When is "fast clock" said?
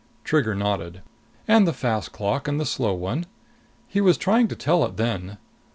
1.73-2.47